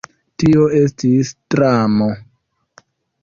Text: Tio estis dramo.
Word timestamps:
Tio 0.43 0.63
estis 0.77 1.29
dramo. 1.55 2.09